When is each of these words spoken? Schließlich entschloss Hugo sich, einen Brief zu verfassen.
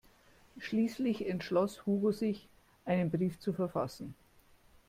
Schließlich 0.57 1.29
entschloss 1.29 1.85
Hugo 1.85 2.11
sich, 2.11 2.47
einen 2.85 3.11
Brief 3.11 3.37
zu 3.39 3.53
verfassen. 3.53 4.15